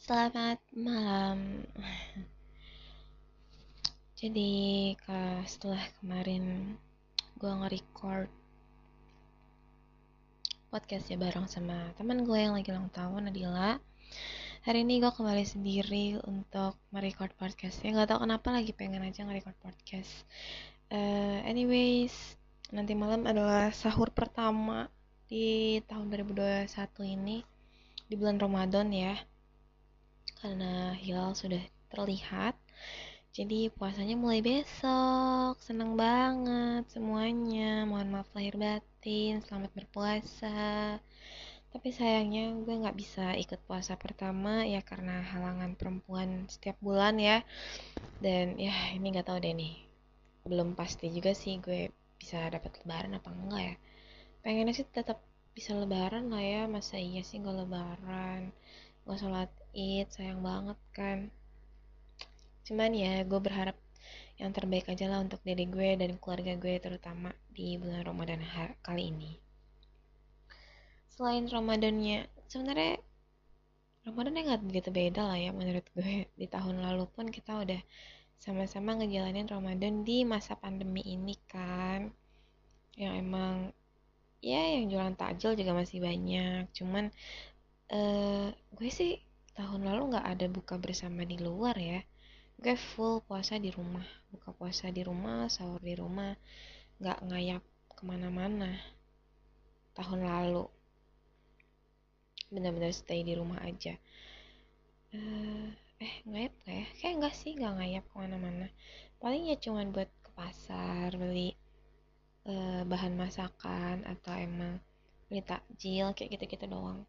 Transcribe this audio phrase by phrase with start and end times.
[0.00, 1.68] Selamat malam.
[4.16, 4.96] Jadi
[5.44, 6.72] setelah kemarin
[7.36, 8.32] gue nge-record
[10.72, 13.76] podcast ya bareng sama teman gue yang lagi ulang tahun Nadila.
[14.64, 17.84] Hari ini gue kembali sendiri untuk merecord podcast.
[17.84, 20.24] Ya nggak tahu kenapa lagi pengen aja nge-record podcast.
[20.88, 22.16] Uh, anyways,
[22.72, 24.88] nanti malam adalah sahur pertama
[25.26, 26.70] di tahun 2021
[27.18, 27.42] ini
[28.06, 29.14] di bulan Ramadan ya
[30.38, 32.54] karena hilal sudah terlihat
[33.36, 35.60] jadi puasanya mulai besok.
[35.60, 37.84] Senang banget semuanya.
[37.84, 40.96] Mohon maaf lahir batin selamat berpuasa.
[41.68, 47.44] Tapi sayangnya gue nggak bisa ikut puasa pertama ya karena halangan perempuan setiap bulan ya.
[48.24, 49.84] Dan ya ini nggak tahu deh nih
[50.48, 53.74] belum pasti juga sih gue bisa dapat lebaran apa enggak ya
[54.46, 55.18] pengennya sih tetap
[55.58, 56.62] bisa lebaran lah ya.
[56.70, 58.54] Masa iya sih gak lebaran?
[59.02, 61.18] Gak sholat id sayang banget kan.
[62.62, 63.74] Cuman ya gue berharap
[64.38, 68.38] yang terbaik aja lah untuk diri gue dan keluarga gue terutama di bulan Ramadan
[68.86, 69.34] kali ini.
[71.10, 73.02] Selain Ramadannya sebenarnya
[74.06, 76.30] Ramadannya nggak begitu beda lah ya menurut gue.
[76.38, 77.82] Di tahun lalu pun kita udah
[78.38, 82.14] sama-sama ngejalanin Ramadan di masa pandemi ini kan.
[82.94, 83.74] Yang emang
[84.46, 86.70] ya yang jualan takjil juga masih banyak.
[86.70, 87.10] Cuman
[87.90, 89.18] uh, gue sih
[89.58, 92.00] tahun lalu nggak ada buka bersama di luar ya.
[92.62, 94.06] Gue full puasa di rumah.
[94.30, 96.38] Buka puasa di rumah sahur di rumah.
[97.02, 98.70] Nggak ngayap ke mana-mana
[99.98, 100.70] tahun lalu.
[102.54, 103.98] Benar-benar stay di rumah aja.
[105.10, 106.86] Uh, eh ngayap gak ya?
[107.02, 108.66] Kayak enggak sih nggak ngayap ke mana-mana.
[109.18, 111.58] Paling ya cuman buat ke pasar beli
[112.46, 114.78] uh, bahan masakan atau emang
[115.26, 117.02] beli takjil kayak gitu-gitu doang.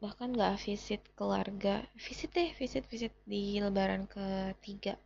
[0.00, 1.84] Bahkan nggak visit keluarga.
[2.00, 4.96] Visit deh visit visit di lebaran ketiga.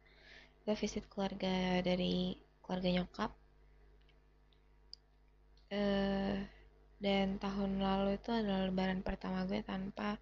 [0.65, 3.31] Gak visit keluarga dari keluarga nyokap.
[5.75, 6.39] Uh,
[7.03, 10.17] dan tahun lalu itu adalah lebaran pertama gue tanpa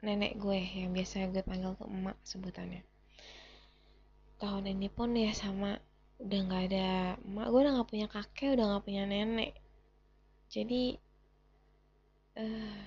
[0.00, 2.86] nenek gue yang biasa gue panggil tuh emak sebutannya.
[4.38, 5.74] Tahun ini pun ya sama
[6.18, 6.86] udah nggak ada
[7.22, 9.52] emak gue udah nggak punya kakek udah nggak punya nenek.
[10.50, 10.98] Jadi
[12.42, 12.82] uh,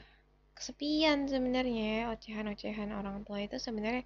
[0.58, 4.04] kesepian sebenarnya ya, ocehan-ocehan orang tua itu sebenarnya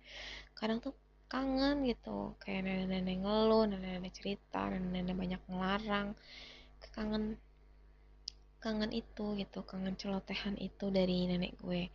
[0.53, 0.93] kadang tuh
[1.25, 2.37] kangen gitu.
[2.41, 6.07] Kayak nenek-nenek ngeluh nenek-nenek cerita nenek-nenek banyak ngelarang.
[6.93, 7.41] Kangen
[8.61, 11.89] kangen itu gitu kangen celotehan itu dari nenek gue.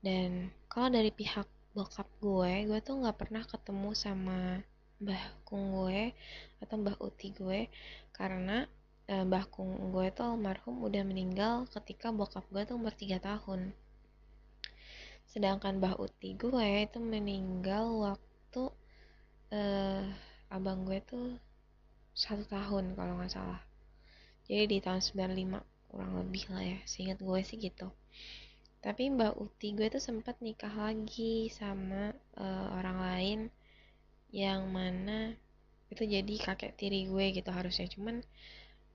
[0.00, 1.46] Dan kalau dari pihak
[1.76, 4.64] bokap gue gue tuh nggak pernah ketemu sama
[5.02, 6.16] mbah kung gue
[6.64, 7.68] atau mbah uti gue
[8.16, 8.64] karena
[9.06, 13.70] Mbah Kung gue tuh almarhum udah meninggal ketika bokap gue tuh umur 3 tahun.
[15.30, 18.62] Sedangkan Mbah Uti gue itu meninggal waktu
[19.54, 20.02] uh,
[20.50, 21.38] abang gue tuh
[22.18, 23.62] satu tahun kalau nggak salah.
[24.50, 27.86] Jadi di tahun 95 kurang lebih lah ya seingat gue sih gitu.
[28.82, 32.10] Tapi Mbak Uti gue tuh sempat nikah lagi sama
[32.42, 33.40] uh, orang lain
[34.36, 35.32] yang mana
[35.88, 37.88] itu jadi kakek tiri gue gitu harusnya.
[37.88, 38.20] Cuman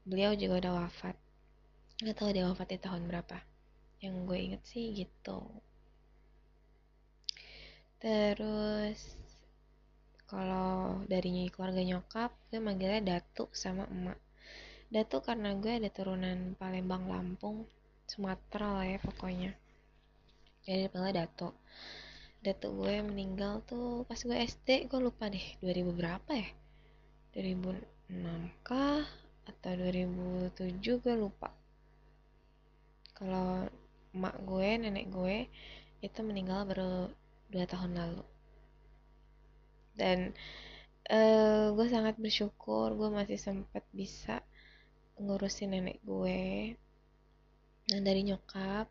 [0.05, 1.17] beliau juga udah wafat.
[2.05, 3.41] Nggak tahu dia di tahun berapa.
[4.05, 5.41] Yang gue inget sih gitu.
[7.97, 9.17] Terus
[10.29, 14.21] kalau dari keluarga nyokap gue manggilnya Datu sama emak.
[14.93, 17.65] Datu karena gue ada turunan Palembang Lampung
[18.05, 19.57] Sumatera lah ya pokoknya.
[20.69, 21.49] Jadi dipanggilnya Datu
[22.41, 26.49] Datu gue meninggal tuh pas gue SD gue lupa deh 2000 berapa ya?
[27.37, 29.05] 2006 kah?
[29.45, 31.53] Atau 2007 gue lupa.
[33.13, 33.69] Kalau
[34.17, 35.45] emak gue nenek gue
[36.01, 37.13] itu meninggal baru
[37.53, 38.25] dua tahun lalu.
[39.93, 40.33] Dan
[41.13, 44.41] uh, gue sangat bersyukur gue masih sempat bisa
[45.21, 46.73] ngurusin nenek gue.
[47.85, 48.89] Dan dari nyokap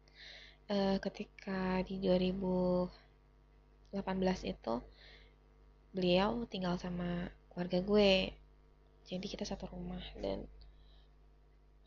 [0.71, 1.99] uh, ketika di
[3.93, 4.75] 2018 itu
[5.91, 8.31] beliau tinggal sama keluarga gue.
[9.11, 10.47] Jadi kita satu rumah dan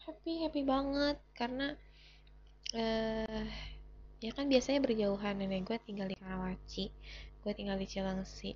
[0.03, 1.79] happy happy banget karena
[2.75, 3.47] uh,
[4.19, 5.39] ya kan biasanya berjauhan.
[5.39, 6.91] Nenek gue tinggal di Karawaci
[7.43, 8.55] gue tinggal di Cilengsi.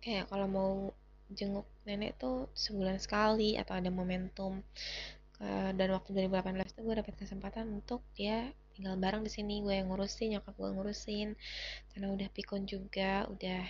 [0.00, 0.72] Kayak kalau mau
[1.28, 4.64] jenguk nenek tuh sebulan sekali atau ada momentum.
[5.36, 9.72] Uh, dan waktu 2018 tuh gue dapet kesempatan untuk dia tinggal bareng di sini gue
[9.72, 11.28] yang ngurusin nyokap gue ngurusin.
[11.90, 13.64] Karena udah pikun juga udah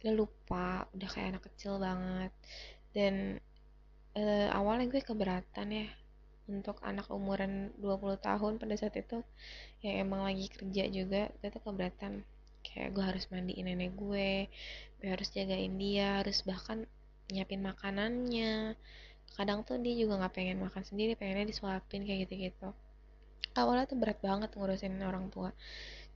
[0.00, 2.32] udah lupa udah kayak anak kecil banget.
[2.96, 3.36] Dan
[4.16, 5.88] uh, awalnya gue keberatan ya
[6.48, 9.22] untuk anak umuran 20 tahun pada saat itu
[9.84, 12.24] yang emang lagi kerja juga gue tuh keberatan.
[12.64, 14.48] Kayak gue harus mandiin nenek gue
[15.02, 16.88] gue harus jagain dia harus bahkan
[17.28, 18.72] nyiapin makanannya.
[19.36, 22.72] Kadang tuh dia juga nggak pengen makan sendiri pengennya disuapin kayak gitu-gitu
[23.58, 25.50] awalnya tuh berat banget ngurusin orang tua.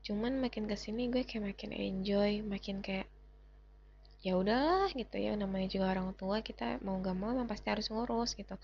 [0.06, 3.10] Cuman makin ke sini gue kayak makin enjoy makin kayak
[4.24, 7.86] ya udahlah gitu ya namanya juga orang tua kita mau gak mau emang pasti harus
[7.92, 8.56] ngurus gitu.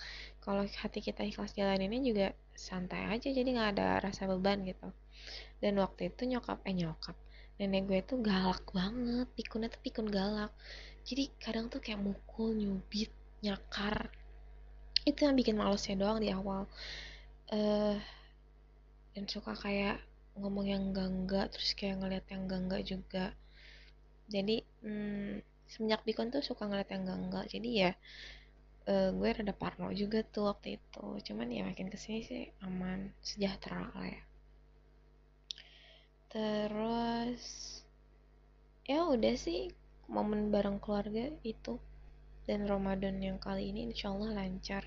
[0.43, 4.91] Kalau hati kita ikhlas jalan ini juga santai aja jadi nggak ada rasa beban gitu.
[5.63, 7.15] Dan waktu itu nyokap eh nyokap
[7.61, 10.51] nenek gue tuh galak banget pikunnya tuh pikun galak.
[11.07, 13.11] Jadi kadang tuh kayak mukul nyubit
[13.43, 14.11] nyakar.
[15.03, 16.67] Itu yang bikin malesnya doang di awal.
[17.51, 17.99] Uh,
[19.13, 20.01] dan suka kayak
[20.37, 23.27] ngomong yang enggak terus kayak ngeliat yang enggak juga.
[24.33, 27.93] Jadi hmm, semenjak Bikon tuh suka ngeliat yang enggak enggak jadi ya
[28.89, 31.05] uh, gue rada parno juga tuh waktu itu.
[31.31, 34.23] Cuman ya makin ke sini sih aman sejahtera lah ya.
[36.33, 37.45] Terus
[38.89, 39.71] ya udah sih
[40.09, 41.79] momen bareng keluarga itu.
[42.43, 44.83] Dan Ramadan yang kali ini insya Allah lancar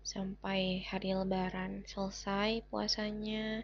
[0.00, 3.62] sampai hari lebaran selesai puasanya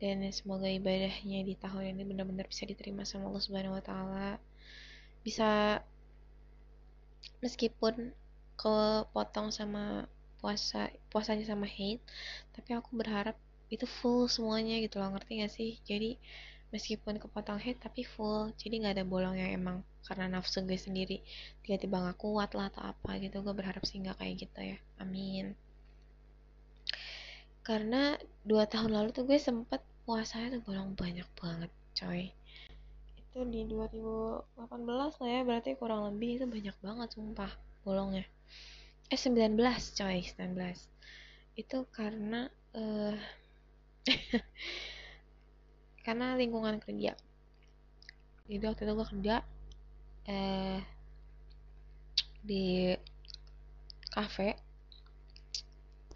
[0.00, 4.30] dan semoga ibadahnya di tahun ini benar-benar bisa diterima sama Allah Subhanahu wa taala.
[5.20, 5.80] Bisa
[7.44, 8.16] meskipun
[8.56, 10.08] kepotong sama
[10.40, 12.00] puasa puasanya sama hate
[12.56, 13.36] tapi aku berharap
[13.68, 15.70] itu full semuanya gitu loh ngerti gak sih?
[15.84, 16.16] Jadi
[16.70, 18.50] meskipun kepotong hate tapi full.
[18.58, 21.22] Jadi nggak ada bolong yang emang karena nafsu gue sendiri.
[21.62, 23.42] Tiba-tiba gak kuat lah atau apa gitu.
[23.42, 24.78] Gue berharap sih nggak kayak gitu ya.
[25.02, 25.54] Amin.
[27.60, 32.32] Karena dua tahun lalu tuh gue sempet puasanya tuh bolong banyak banget coy.
[33.14, 34.58] Itu di 2018
[34.90, 37.52] lah ya berarti kurang lebih itu banyak banget sumpah
[37.86, 38.24] bolongnya.
[39.10, 39.58] Eh 19
[39.98, 41.00] coy 19
[41.58, 43.16] itu karena uh,
[46.06, 47.12] karena lingkungan kerja.
[48.50, 49.36] Jadi waktu itu gue kerja
[50.28, 50.80] eh
[52.40, 52.96] di
[54.10, 54.56] cafe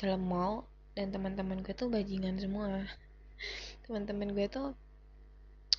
[0.00, 0.66] dalam mall
[0.98, 2.84] dan teman-teman gue tuh bajingan semua.
[3.86, 4.74] Teman-teman gue tuh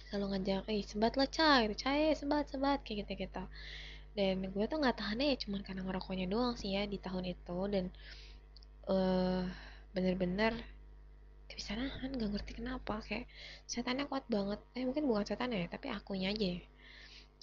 [0.07, 1.67] selalu ngajak eh sebat lah cai.
[1.75, 2.79] Cai sebat sebat.
[2.85, 3.43] Kayak gitu gitu
[4.15, 7.59] dan gue tuh nggak tahannya ya cuman karena ngerokoknya doang sih ya di tahun itu.
[7.67, 7.85] Dan
[8.87, 9.43] uh,
[9.91, 10.55] bener-bener
[11.45, 13.25] gak bisa nahan gak ngerti kenapa kayak
[13.69, 14.59] setannya kuat banget.
[14.77, 16.62] Eh mungkin bukan setan ya tapi akunya aja ya.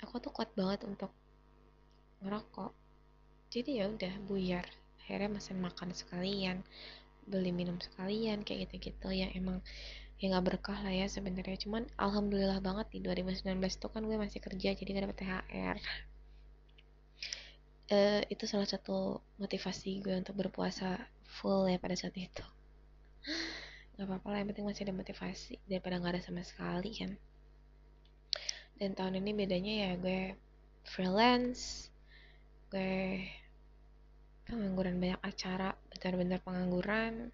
[0.03, 1.11] aku tuh kuat banget untuk
[2.23, 2.73] ngerokok.
[3.55, 4.67] Jadi ya udah buyar.
[5.03, 6.63] Akhirnya mesen makan sekalian
[7.31, 9.09] beli minum sekalian kayak gitu-gitu.
[9.15, 9.59] Yang emang
[10.19, 11.57] ya nggak berkah lah ya sebenarnya.
[11.63, 15.79] Cuman alhamdulillah banget di 2019 itu kan gue masih kerja jadi gak dapet THR
[17.93, 20.97] uh, eh, itu salah satu motivasi gue untuk berpuasa
[21.29, 22.45] full ya pada saat itu
[23.97, 27.13] nggak apa-apa lah yang penting masih ada motivasi daripada nggak ada sama sekali kan.
[28.81, 30.35] Dan tahun ini bedanya ya gue
[30.89, 31.93] freelance
[32.73, 33.21] gue
[34.49, 37.31] pengangguran banyak acara benar-benar pengangguran.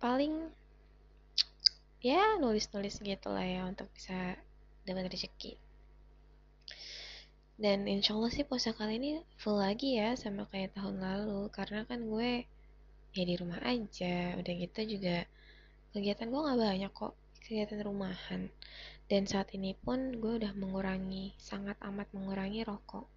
[0.00, 0.52] Paling
[2.00, 4.36] ya nulis-nulis gitu lah ya untuk bisa
[4.84, 5.56] dapat rezeki.
[7.60, 11.84] Dan insya Allah sih puasa kali ini full lagi ya sama kayak tahun lalu karena
[11.84, 12.48] kan gue
[13.16, 14.38] ya di rumah aja.
[14.38, 15.26] Udah gitu juga
[15.90, 18.50] kegiatan gue nggak banyak kok kegiatan rumahan.
[19.10, 23.10] Dan saat ini pun gue udah mengurangi sangat amat mengurangi rokok.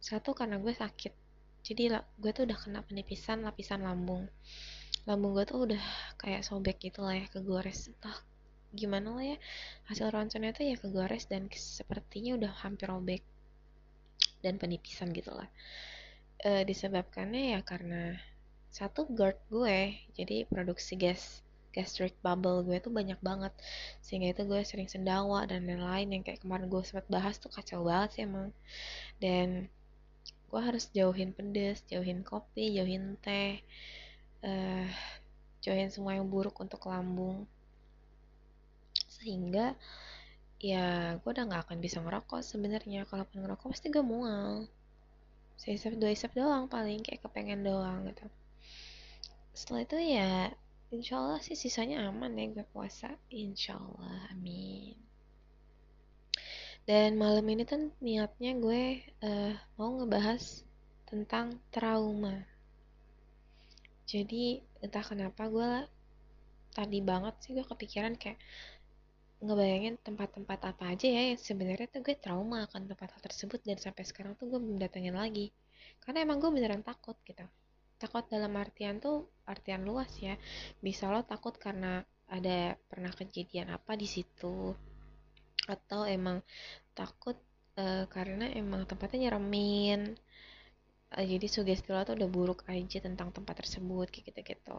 [0.00, 1.12] Satu karena gue sakit.
[1.60, 4.24] Jadi gue tuh udah kena penipisan lapisan lambung.
[5.04, 5.84] Lambung gue tuh udah
[6.16, 7.92] kayak sobek gitu lah ya kegores.
[7.92, 8.16] Entah
[8.70, 9.38] gimana lah ya
[9.90, 13.22] hasil ronsennya tuh ya kegores dan sepertinya udah hampir robek
[14.40, 15.48] dan penipisan gitu lah.
[16.40, 18.16] E, disebabkannya ya karena
[18.70, 19.78] satu GERD gue.
[20.14, 23.50] Jadi produksi gas gastric bubble gue tuh banyak banget.
[24.02, 26.14] Sehingga itu gue sering sendawa dan lain-lain.
[26.14, 28.54] Yang kayak kemarin gue sempat bahas tuh kacau banget sih emang.
[29.18, 29.66] Dan
[30.50, 33.62] gue harus jauhin pedes jauhin kopi jauhin teh
[34.42, 34.90] uh,
[35.62, 37.46] jauhin semua yang buruk untuk lambung.
[39.10, 39.74] Sehingga
[40.62, 43.02] ya gue udah nggak akan bisa ngerokok sebenarnya.
[43.10, 44.70] Kalaupun ngerokok pasti gue mual.
[45.58, 47.02] Seisap dua isap doang paling.
[47.02, 48.30] Kayak kepengen doang gitu
[49.54, 50.54] setelah itu ya
[50.90, 53.14] insya Allah sih sisanya aman ya gue puasa.
[53.30, 54.98] Insya Allah amin.
[56.88, 58.82] Dan malam ini tuh niatnya gue
[59.22, 60.66] uh, mau ngebahas
[61.06, 62.42] tentang trauma.
[64.10, 65.72] Jadi entah kenapa gue
[66.74, 68.38] tadi banget sih gue kepikiran kayak
[69.40, 73.80] ngebayangin tempat-tempat apa aja ya yang sebenarnya tuh gue trauma akan tempat hal tersebut dan
[73.80, 75.54] sampai sekarang tuh gue belum datengin lagi.
[76.02, 77.46] Karena emang gue beneran takut gitu.
[78.00, 80.38] Takut dalam artian tuh artian luas ya.
[80.78, 84.72] Bisa lo takut karena ada pernah kejadian apa di situ?
[85.66, 86.40] Atau emang
[86.94, 87.36] takut
[87.76, 90.14] uh, karena emang tempatnya nyeremin.
[91.10, 94.78] Uh, jadi sugesti lo tuh udah buruk aja tentang tempat tersebut kayak gitu-gitu.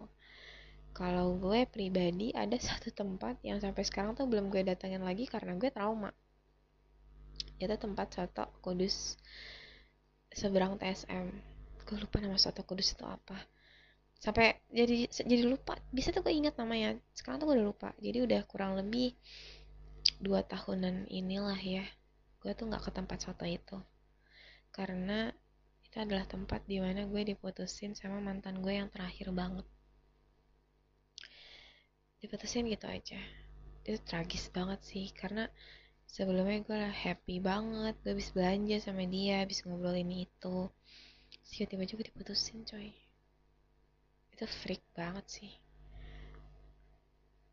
[0.91, 5.53] Kalau gue pribadi ada satu tempat yang sampai sekarang tuh belum gue datangin lagi karena
[5.59, 6.15] gue trauma.
[7.61, 9.19] Itu tempat soto kudus
[10.31, 11.51] seberang TSM
[11.91, 13.35] gue lupa nama soto kudus itu apa
[14.21, 15.73] sampai jadi jadi lupa.
[15.89, 16.93] Bisa tuh gue ingat namanya.
[17.17, 17.89] Sekarang tuh gue udah lupa.
[17.97, 19.17] Jadi udah kurang lebih
[20.21, 21.85] dua tahunan inilah ya.
[22.37, 23.81] Gue tuh nggak ke tempat soto itu.
[24.69, 25.33] Karena
[25.89, 29.65] itu adalah tempat di mana gue diputusin sama mantan gue yang terakhir banget.
[32.21, 33.17] Diputusin gitu aja.
[33.81, 35.09] Itu tragis banget sih.
[35.17, 35.49] Karena
[36.05, 37.97] sebelumnya gue happy banget.
[38.05, 40.69] Gue bisa belanja sama dia bisa ngobrol ini itu
[41.51, 43.10] tiba-tiba juga diputusin coy
[44.33, 45.51] itu freak banget sih.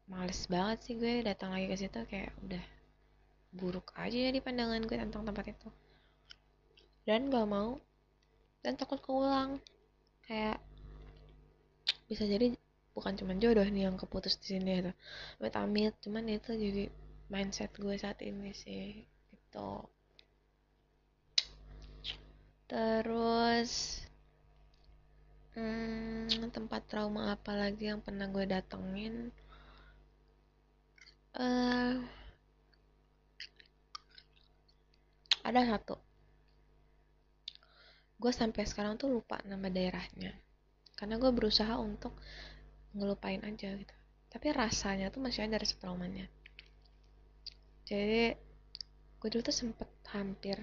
[0.09, 2.65] Males banget sih gue datang lagi ke situ kayak udah
[3.53, 5.69] buruk aja ya di pandangan gue tentang tempat itu.
[7.05, 7.77] Dan gak mau.
[8.65, 9.61] Dan takut keulang.
[10.25, 10.61] Kayak
[12.09, 12.57] bisa jadi
[12.97, 14.93] bukan cuma jodoh nih yang keputus di sini ya
[15.41, 15.93] amit amit.
[16.01, 16.89] Cuman itu jadi
[17.29, 19.85] mindset gue saat ini sih gitu.
[22.69, 24.05] Terus
[25.59, 29.35] hmm, tempat trauma apa lagi yang pernah gue datengin?
[31.35, 31.99] Uh,
[35.43, 35.99] ada satu.
[38.19, 40.35] Gue sampai sekarang tuh lupa nama daerahnya.
[40.95, 42.15] Karena gue berusaha untuk
[42.95, 43.95] ngelupain aja gitu.
[44.31, 46.27] Tapi rasanya tuh masih ada rasa traumanya.
[47.87, 48.35] Jadi
[49.19, 50.63] gue dulu tuh sempet hampir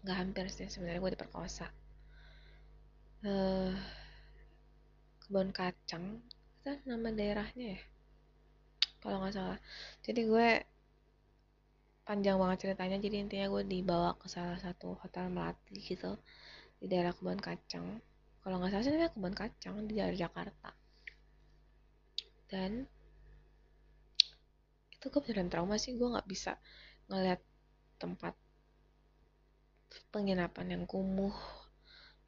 [0.00, 1.68] nggak hampir sih sebenarnya gue diperkosa
[3.26, 3.74] uh,
[5.24, 6.22] kebun kacang
[6.60, 7.80] itu nama daerahnya ya?
[8.98, 9.58] Kalau nggak salah.
[10.02, 10.48] Jadi gue
[12.08, 16.16] panjang banget ceritanya jadi intinya gue dibawa ke salah satu hotel melati gitu
[16.78, 18.00] di daerah kebun kacang.
[18.42, 20.70] Kalau nggak salah sih namanya kebun kacang di daerah Jakarta.
[22.48, 22.88] Dan
[24.98, 26.58] itu gue beneran trauma sih gue nggak bisa
[27.06, 27.38] ngeliat
[28.02, 28.34] tempat
[30.10, 31.34] penginapan yang kumuh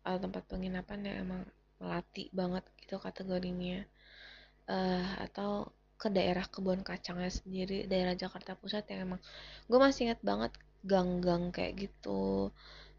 [0.05, 1.43] atau tempat penginapan yang emang
[1.81, 3.85] melati banget gitu kategorinya.
[4.71, 9.21] Uh, atau ke daerah kebun kacangnya sendiri daerah Jakarta Pusat yang emang
[9.69, 12.49] gue masih ingat banget gang-gang kayak gitu.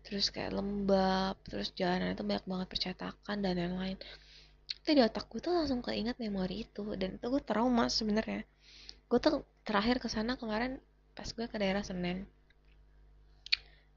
[0.05, 3.97] Terus kayak lembab terus jalanan itu banyak banget percetakan dan lain-lain.
[4.81, 8.45] Itu di otak gue tuh langsung keinget memori itu dan itu gue trauma sebenarnya.
[9.09, 10.77] Gue tuh terakhir ke sana kemarin
[11.17, 12.29] pas gue ke daerah Senen.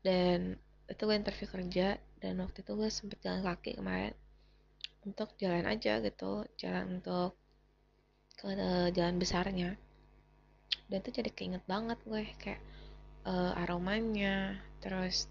[0.04, 4.16] Dan itu gue interview kerja dan waktu itu gue sempet jalan kaki kemarin
[5.04, 7.37] untuk jalan aja gitu jalan untuk
[8.40, 8.49] ke
[8.97, 9.76] jalan besarnya.
[10.88, 12.61] Dan itu jadi keinget banget gue kayak
[13.28, 15.28] uh, aromanya terus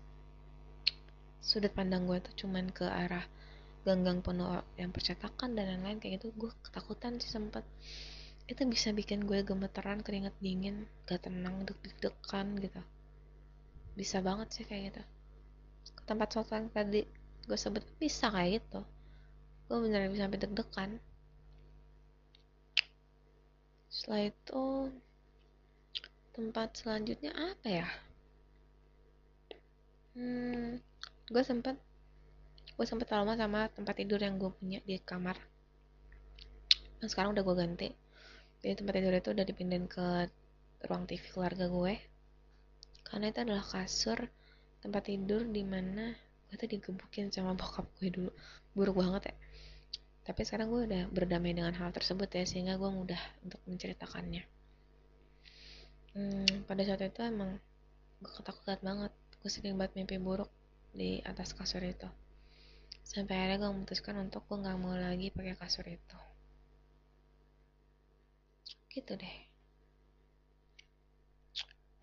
[1.41, 3.25] sudut pandang gue tuh cuman ke arah
[3.83, 6.29] gang-gang penuh yang percetakan dan lain-lain kayak gitu.
[6.37, 7.65] Gue ketakutan sih sempet.
[8.45, 12.81] Itu bisa bikin gue gemeteran keringet dingin gak tenang deg-degan gitu.
[13.97, 15.03] Bisa banget sih kayak gitu
[16.03, 17.03] tempat soto yang tadi
[17.43, 18.81] gue sebut bisa kayak gitu.
[19.67, 20.91] Gue beneran bisa sampai deg-degan.
[23.87, 24.63] Setelah itu
[26.33, 27.87] tempat selanjutnya apa ya?
[30.13, 30.81] Hmm
[31.31, 31.79] gue sempet
[32.73, 35.37] gue sempet lama sama tempat tidur yang gue punya di kamar.
[36.99, 37.89] Nah, sekarang udah gue ganti.
[38.63, 40.31] Jadi tempat tidur itu udah dipindahin ke
[40.89, 41.93] ruang TV keluarga gue.
[43.05, 44.19] Karena itu adalah kasur
[44.83, 46.11] tempat tidur di mana
[46.51, 48.31] gue tuh digebukin sama bokap gue dulu.
[48.75, 49.35] Buruk banget ya.
[50.27, 54.43] Tapi sekarang gue udah berdamai dengan hal tersebut ya sehingga gue mudah untuk menceritakannya.
[56.13, 57.57] Hmm, pada saat itu emang
[58.19, 59.11] gue ketakutan banget.
[59.39, 60.51] Gue sering banget mimpi buruk
[60.91, 62.07] di atas kasur itu.
[63.07, 66.17] Sampai akhirnya gue memutuskan untuk gue nggak mau lagi pakai kasur itu.
[68.91, 69.37] Gitu deh.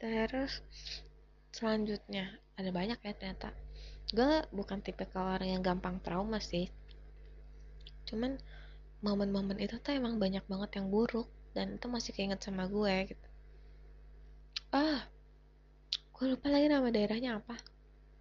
[0.01, 0.65] Terus
[1.51, 3.51] selanjutnya ada banyak ya ternyata.
[4.11, 6.67] Gue bukan tipe orang yang gampang trauma sih.
[8.07, 8.39] Cuman
[9.01, 13.29] momen-momen itu tuh emang banyak banget yang buruk dan itu masih keinget sama gue gitu.
[14.75, 15.07] Ah
[16.21, 17.57] gue lupa lagi nama daerahnya apa.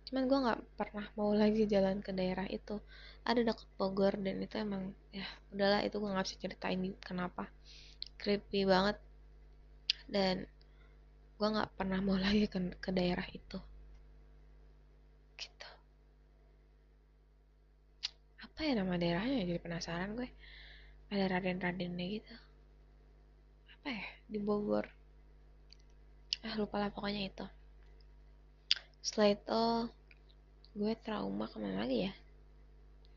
[0.08, 2.80] Cuman gue nggak pernah mau lagi jalan ke daerah itu.
[3.28, 7.52] Ada dekat Bogor dan itu emang ya udahlah itu gue nggak bisa ceritain kenapa.
[8.18, 8.98] Creepy banget.
[10.10, 10.50] Dan
[11.40, 13.58] gue nggak pernah mau lagi ke, ke daerah itu.
[15.40, 15.70] Gitu.
[18.46, 19.48] Apa ya nama daerahnya?
[19.48, 20.30] Jadi penasaran gue.
[21.12, 22.36] Ada raden-radennya gitu.
[23.74, 24.08] Apa ya?
[24.28, 24.86] Di Bogor.
[26.44, 27.46] Ah lupa lah pokoknya itu.
[29.06, 29.62] Setelah itu
[30.80, 32.14] gue trauma ke mana lagi ya?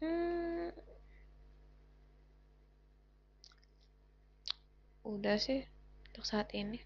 [0.03, 0.71] Hmm,
[5.07, 5.61] udah sih
[6.11, 6.79] untuk saat ini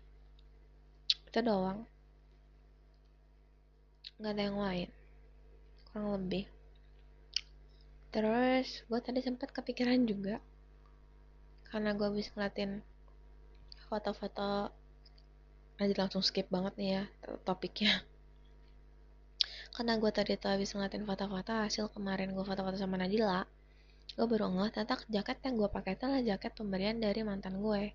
[1.27, 1.85] itu doang.
[4.17, 4.89] Nggak ada yang lain.
[5.91, 6.45] Kurang lebih.
[8.15, 10.41] Terus gue tadi sempat kepikiran juga.
[11.69, 12.81] Karena gue habis ngeliatin
[13.87, 14.73] foto-foto
[15.77, 17.03] aja langsung skip banget nih ya
[17.45, 18.01] topiknya.
[19.77, 23.45] Karena gue tadi tuh habis ngeliatin foto-foto hasil kemarin gue foto-foto sama Nadila
[24.15, 27.93] gue baru ngeliat ternyata jaket yang gue pakai itu adalah jaket pemberian dari mantan gue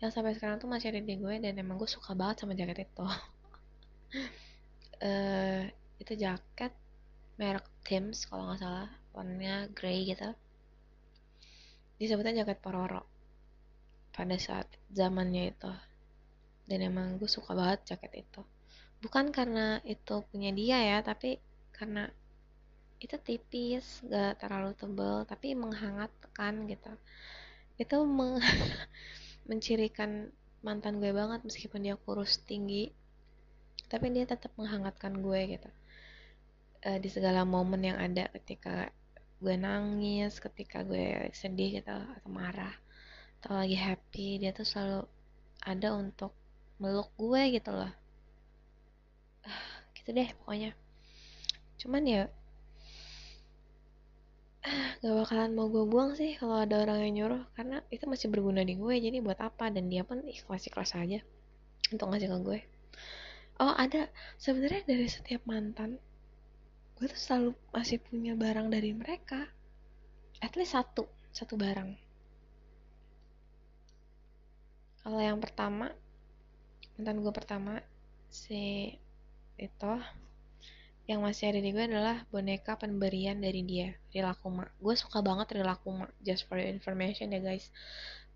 [0.00, 2.88] yang sampai sekarang tuh masih ada di gue dan emang gue suka banget sama jaket
[2.88, 3.04] itu.
[5.04, 5.68] Uh,
[6.02, 6.72] itu jaket
[7.36, 8.88] merek Tims kalau nggak salah.
[9.12, 10.32] Warnanya grey gitu.
[12.00, 13.04] Disebutnya jaket pororo
[14.16, 15.72] pada saat zamannya itu.
[16.64, 18.40] Dan emang gue suka banget jaket itu.
[19.04, 21.36] Bukan karena itu punya dia ya tapi
[21.76, 22.08] karena
[23.00, 26.92] itu tipis gak terlalu tebel tapi menghangatkan gitu.
[27.76, 28.40] Itu meng
[29.50, 30.30] mencirikan
[30.62, 32.94] mantan gue banget meskipun dia kurus tinggi.
[33.90, 35.70] Tapi dia tetap menghangatkan gue gitu.
[36.86, 38.94] Uh, di segala momen yang ada ketika
[39.40, 42.72] gue nangis ketika gue sedih gitu atau marah
[43.40, 45.08] atau lagi happy dia tuh selalu
[45.64, 46.36] ada untuk
[46.78, 47.92] meluk gue gitu loh.
[49.42, 49.66] Uh,
[49.98, 50.72] gitu deh pokoknya.
[51.82, 52.22] Cuman ya
[55.00, 58.60] gak bakalan mau gue buang sih kalau ada orang yang nyuruh karena itu masih berguna
[58.60, 58.94] di gue.
[59.00, 59.72] Jadi buat apa?
[59.72, 61.24] Dan dia pun ikhlas ikhlas aja
[61.88, 62.60] untuk ngasih ke gue.
[63.60, 64.12] Oh ada.
[64.36, 65.96] Sebenarnya dari setiap mantan
[67.00, 69.48] gue tuh selalu masih punya barang dari mereka.
[70.44, 71.96] At least satu satu barang.
[75.00, 75.88] Kalau yang pertama
[77.00, 77.80] mantan gue pertama
[78.28, 78.92] si
[79.56, 79.92] itu
[81.10, 84.70] yang masih ada di gue adalah boneka pemberian dari dia Rilakuma.
[84.78, 87.74] Gue suka banget Rilakuma just for your information ya guys.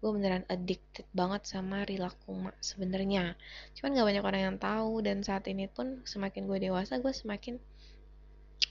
[0.02, 3.38] Gue beneran addicted banget sama Rilakuma sebenarnya.
[3.78, 7.62] Cuman gak banyak orang yang tahu dan saat ini pun semakin gue dewasa gue semakin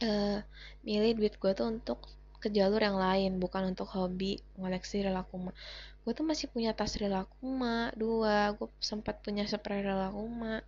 [0.03, 0.43] uh,
[0.83, 2.03] milih duit gue tuh untuk
[2.43, 5.55] ke jalur yang lain bukan untuk hobi ngoleksi relakuma
[6.03, 8.55] gue tuh masih punya tas relakuma dua.
[8.59, 10.63] Gue sempat punya spray relakuma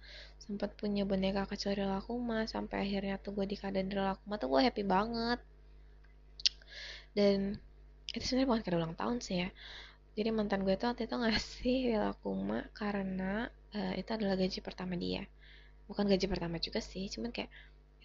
[0.45, 4.83] sempat punya boneka kecil relakuma sampai akhirnya tuh gue di keadaan relakuma tuh gue happy
[4.85, 5.39] banget.
[7.17, 7.57] Dan
[8.13, 9.49] itu sebenarnya bukan kado ulang tahun sih ya.
[10.15, 15.25] Jadi mantan gue tuh waktu itu ngasih relakuma karena uh, itu adalah gaji pertama dia.
[15.89, 17.51] Bukan gaji pertama juga sih cuman kayak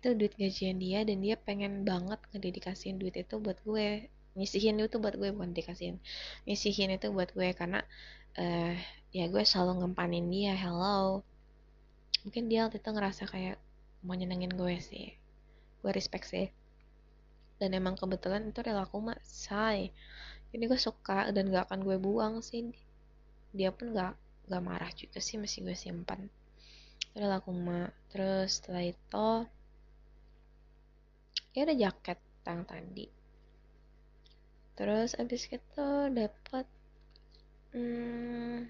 [0.00, 4.96] itu duit gajian dia dan dia pengen banget ngededikasiin duit itu buat gue nyisihin itu
[5.02, 5.98] buat gue bukan dikasihin.
[6.46, 7.82] Nyisihin itu buat gue karena
[8.38, 8.74] uh,
[9.10, 11.26] ya gue selalu ngempanin dia hello.
[12.22, 13.56] Mungkin dia waktu itu ngerasa kayak
[14.06, 15.16] mau nyenengin gue sih.
[15.82, 16.48] Gue respect sih.
[17.60, 19.18] Dan emang kebetulan itu rela aku mak.
[19.26, 19.90] Say.
[20.50, 22.70] Jadi gue suka dan gak akan gue buang sih.
[23.54, 24.14] Dia pun gak
[24.50, 27.90] gak marah juga sih masih gue simpan itu rela aku mak.
[28.14, 29.28] Terus setelah itu
[31.50, 33.19] ya ada jaket tang tadi
[34.80, 36.64] terus abis itu dapat
[37.76, 38.64] hmm,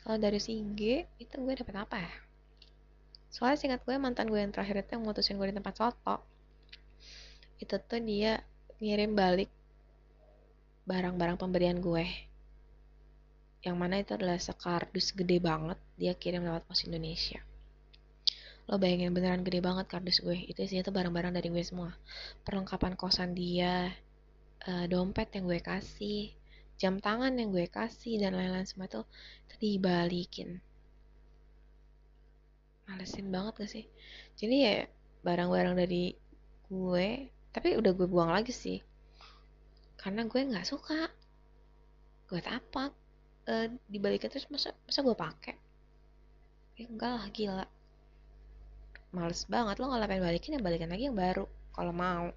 [0.00, 2.14] kalau dari si G itu gue dapat apa ya?
[3.28, 6.24] Soalnya singkat gue mantan gue yang terakhir itu yang mutusin gue di tempat soto
[7.60, 8.40] itu tuh dia
[8.80, 9.52] ngirim balik
[10.88, 12.08] barang-barang pemberian gue.
[13.60, 17.44] Yang mana itu adalah sekardus gede banget dia kirim lewat pos Indonesia
[18.68, 20.36] lo bayangin beneran gede banget kardus gue.
[20.44, 21.90] Itu sih itu barang-barang dari gue semua.
[22.44, 23.88] Perlengkapan kosan dia
[24.68, 26.36] uh, dompet yang gue kasih
[26.78, 29.02] jam tangan yang gue kasih dan lain-lain semua itu
[29.48, 30.60] itu dibalikin.
[32.86, 33.84] Malesin banget gak sih?
[34.36, 34.74] Jadi ya
[35.24, 36.12] barang-barang dari
[36.68, 37.08] gue
[37.50, 38.78] tapi udah gue buang lagi sih.
[39.98, 41.08] Karena gue nggak suka.
[42.28, 42.92] Gue apa
[43.48, 45.56] uh, dibalikin terus masa masa gue pakai
[46.78, 47.66] ya enggak lah gila
[49.08, 51.44] males banget lo kalau pengen balikin ya balikin lagi yang baru.
[51.72, 52.28] Kalau mau.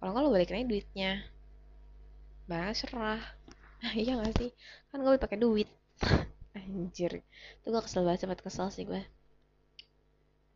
[0.00, 1.12] Kalau nggak lo balikin aja duitnya.
[2.50, 3.22] Serah.
[3.96, 4.52] Iya gak sih?
[4.92, 5.64] Kan gue pakai duit.
[6.58, 7.24] Anjir.
[7.62, 9.00] Itu gue kesel banget sempat kesel sih gue.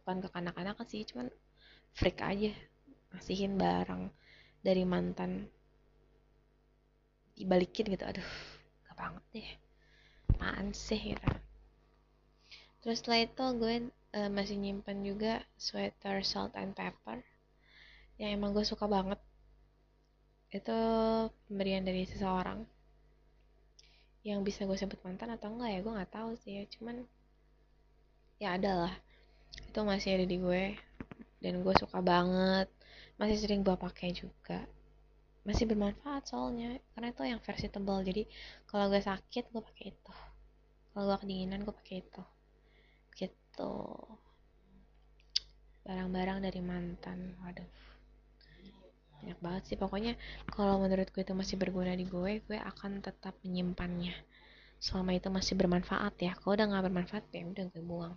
[0.02, 1.32] Bukan ke anak-anak sih cuman
[1.96, 2.52] freak aja.
[3.14, 4.12] Ngasihin barang
[4.60, 5.48] dari mantan.
[7.32, 8.28] Dibalikin gitu aduh.
[8.84, 9.50] Gak banget deh.
[10.36, 11.30] Apaan sih gitu.
[12.84, 13.74] Terus setelah itu gue
[14.14, 17.20] uh, masih nyimpen juga sweater salt and pepper.
[18.16, 19.18] Yang emang gue suka banget.
[20.54, 20.76] Itu
[21.50, 22.62] pemberian dari seseorang.
[24.22, 26.64] Yang bisa gue sebut mantan atau enggak ya gue nggak tahu sih ya.
[26.70, 27.02] Cuman
[28.38, 28.94] ya ada lah.
[29.66, 30.78] Itu masih ada di gue.
[31.42, 32.70] Dan gue suka banget.
[33.18, 34.62] Masih sering gue pakai juga.
[35.42, 36.78] Masih bermanfaat soalnya.
[36.94, 38.22] Karena itu yang versi tebal jadi
[38.70, 40.14] kalau gue sakit gue pakai itu.
[40.94, 42.22] Kalau gue kedinginan gue pakai itu
[43.54, 43.70] gitu.
[45.86, 47.70] Barang-barang dari mantan waduh.
[49.22, 50.18] Banyak banget sih pokoknya
[50.50, 54.10] kalau menurut gue itu masih berguna di gue gue akan tetap menyimpannya.
[54.82, 56.34] Selama itu masih bermanfaat ya.
[56.34, 58.14] Kalau udah nggak bermanfaat ya udah gue buang.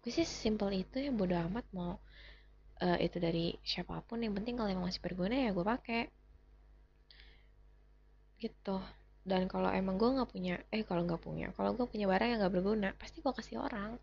[0.00, 2.00] Gue sih simple itu ya bodo amat mau
[2.80, 4.24] uh, itu dari siapa pun.
[4.24, 6.08] Yang penting kalau emang masih berguna ya gue pakai.
[8.40, 12.28] Gitu dan kalau emang gue nggak punya eh kalau nggak punya kalau gue punya barang
[12.34, 13.94] yang nggak berguna pasti gue kasih orang.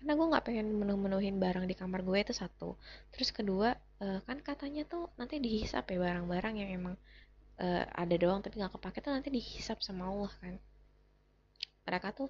[0.00, 2.80] Karena gue nggak pengen menuh-menuhin barang di kamar gue itu satu.
[3.12, 6.94] Terus kedua uh, kan katanya tuh nanti dihisap ya barang-barang yang emang
[7.60, 10.54] uh, ada doang tapi nggak kepake tuh nanti dihisap sama Allah kan.
[11.84, 12.28] Mereka tuh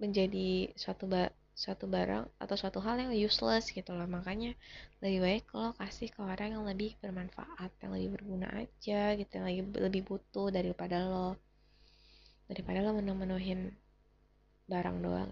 [0.00, 4.08] menjadi suatu ba suatu barang atau suatu hal yang useless gitu loh.
[4.08, 4.56] Makanya
[5.04, 9.46] lebih baik lo kasih ke orang yang lebih bermanfaat yang lebih berguna aja gitu yang
[9.52, 11.36] lebih lebih butuh daripada lo
[12.46, 13.74] daripada lo menuh-menuhin
[14.66, 15.30] barang doang.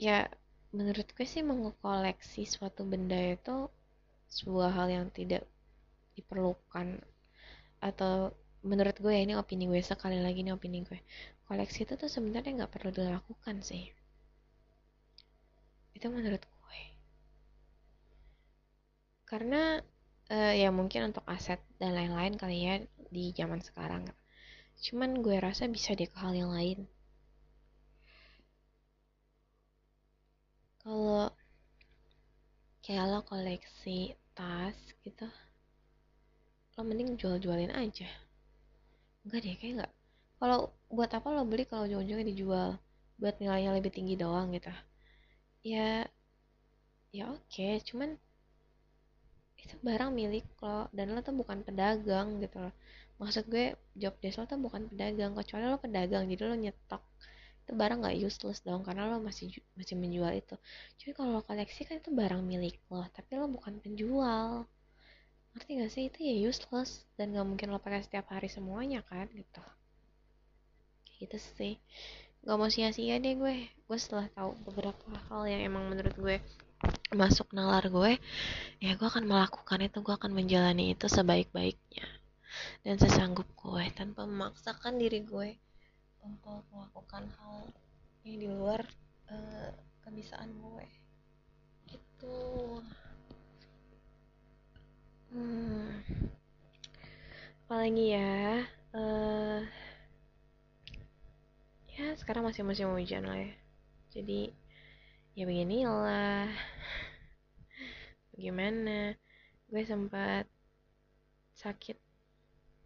[0.00, 0.30] Ya
[0.70, 3.66] menurut gue sih mengoleksi suatu benda itu
[4.30, 5.44] sebuah hal yang tidak
[6.14, 7.02] diperlukan.
[7.82, 11.00] Atau menurut gue ya ini opini gue sekali lagi ini opini gue.
[11.50, 13.90] Koleksi itu tuh sebenarnya nggak perlu dilakukan sih.
[15.96, 16.80] Itu menurut gue.
[19.26, 19.82] Karena
[20.30, 22.74] uh, ya mungkin untuk aset dan lain-lain kali ya
[23.10, 24.06] di zaman sekarang
[24.84, 26.78] cuman gue rasa bisa deh ke hal yang lain.
[30.80, 31.28] Kalau
[32.84, 35.28] kayak lo koleksi tas gitu
[36.74, 38.08] lo mending jual-jualin aja.
[39.24, 39.92] Enggak deh kayak enggak
[40.40, 42.70] kalau buat apa lo beli kalau ujung-ujungnya dijual?
[43.20, 44.72] Buat nilainya lebih tinggi doang gitu.
[45.60, 46.08] Ya
[47.16, 47.82] ya oke okay.
[47.88, 48.10] cuman
[49.60, 52.74] itu barang milik lo dan lo tuh bukan pedagang gitu loh
[53.20, 57.02] maksud gue job desk lo tuh bukan pedagang kecuali lo pedagang jadi lo nyetok.
[57.68, 60.56] Itu barang nggak useless dong karena lo masih masih menjual itu.
[60.96, 64.64] Cuy kalau lo koleksi kan itu barang milik lo tapi lo bukan penjual.
[65.52, 66.02] Ngerti gak sih?
[66.08, 69.62] Itu ya useless dan gak mungkin lo pakai setiap hari semuanya kan gitu.
[71.20, 71.76] Gitu sih.
[72.40, 73.68] Gak mau sia-sia deh gue.
[73.84, 76.36] Gue setelah tahu beberapa hal yang emang menurut gue
[77.10, 78.22] masuk nalar gue
[78.80, 82.06] ya gue akan melakukan itu gue akan menjalani itu sebaik-baiknya
[82.82, 85.56] dan sesanggup gue tanpa memaksakan diri gue
[86.24, 87.68] untuk melakukan hal
[88.24, 88.82] yang di luar
[89.32, 89.72] uh,
[90.04, 90.86] kebisaan gue.
[91.90, 92.38] Gitu.
[95.30, 96.02] Hmm.
[97.70, 98.66] apalagi ya
[98.98, 99.62] uh,
[101.86, 103.54] ya sekarang masih musim hujan lah ya.
[104.10, 104.50] Jadi
[105.38, 106.50] ya beginilah.
[108.34, 109.14] Bagaimana
[109.70, 110.50] gue sempat
[111.54, 112.09] sakit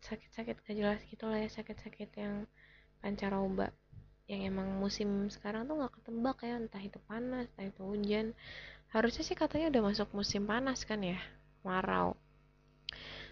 [0.04, 2.44] sakit-sakit gak jelas gitu lah ya sakit-sakit yang
[3.00, 3.72] pancaroba.
[4.28, 8.26] Yang emang musim sekarang tuh gak ketebak ya entah itu panas entah itu hujan.
[8.92, 11.18] Harusnya sih katanya udah masuk musim panas kan ya
[11.64, 12.14] kemarau.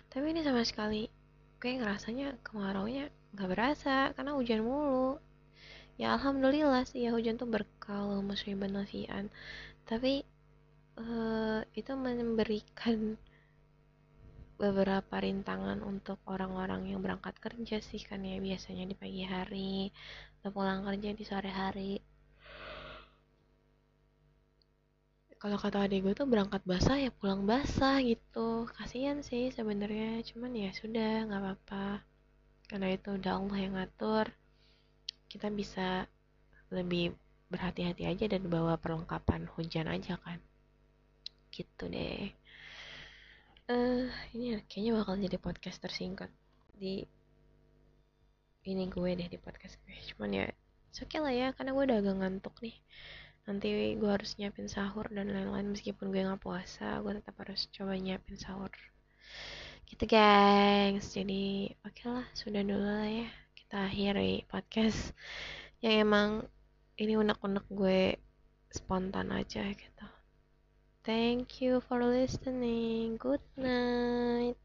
[0.09, 1.13] Tapi ini sama sekali
[1.61, 5.21] kayak ngerasanya kemaraunya nggak berasa karena hujan mulu.
[6.01, 9.29] Ya alhamdulillah sih ya hujan tuh berkah musibah nafian
[9.87, 10.25] tapi
[10.99, 13.19] uh, itu memberikan
[14.63, 19.75] beberapa rintangan untuk orang-orang yang berangkat kerja sih kan ya biasanya di pagi hari
[20.39, 21.93] atau pulang kerja di sore hari.
[25.43, 28.49] Kalau kata adik gue tuh berangkat basah ya pulang basah gitu.
[28.77, 31.87] Kasihan sih sebenarnya cuman ya sudah nggak apa-apa.
[32.71, 34.27] Karena itu udah Allah yang ngatur.
[35.31, 35.89] Kita bisa
[36.77, 37.07] lebih
[37.53, 40.39] berhati-hati aja dan bawa perlengkapan hujan aja kan.
[41.55, 42.23] Gitu deh.
[42.27, 42.33] eh
[43.71, 46.31] uh, ini kayaknya bakal jadi podcast tersingkat.
[46.75, 47.07] Di
[48.63, 49.95] ini gue deh di podcast gue.
[50.15, 52.77] Cuman ya oke okay lah ya karena gue udah agak ngantuk nih.
[53.43, 55.75] Nanti gue harus nyiapin sahur dan lain-lain.
[55.75, 58.73] Meskipun gue nggak puasa gue tetap harus coba nyiapin sahur.
[59.87, 61.15] Gitu gengs.
[61.15, 63.29] Jadi oke okay lah sudah dulu lah ya.
[63.55, 65.15] Kita akhiri podcast
[65.83, 66.29] yang emang
[66.99, 68.15] ini unek-unek gue
[68.71, 70.07] spontan aja gitu.
[71.05, 73.17] Thank you for listening.
[73.17, 74.57] Good night.